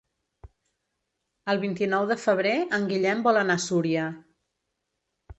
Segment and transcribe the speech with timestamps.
[1.51, 4.07] El vint-i-nou de febrer en Guillem vol anar a Súria.